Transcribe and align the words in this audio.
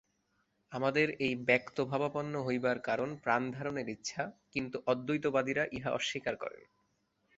আমাদের 0.71 1.07
এই 1.19 1.33
ব্যক্তভাবাপন্ন 1.47 2.33
হইবার 2.43 2.77
কারণ 2.79 3.09
প্রাণধারণের 3.23 3.87
ইচ্ছা, 3.89 4.23
কিন্তু 4.51 4.77
অদ্বৈতবাদীরা 4.85 5.63
ইহা 5.71 5.91
অস্বীকার 5.91 6.35
করেন। 6.35 6.63